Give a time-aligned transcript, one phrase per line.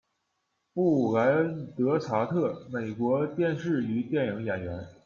[0.73, 4.83] 布莱恩·德查特，美国电视与电影演员。